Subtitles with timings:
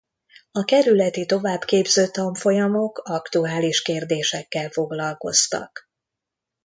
[0.51, 5.89] A kerületi továbbképző tanfolyamok aktuális kérdésekkel foglalkoztak.